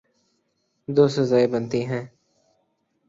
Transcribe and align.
دو 0.87 1.07
سزائیں 1.07 1.47
بنتی 1.47 1.81
ہیں۔ 1.85 2.05